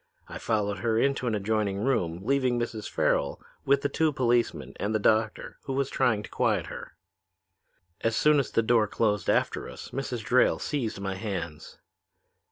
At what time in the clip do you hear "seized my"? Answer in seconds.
10.57-11.13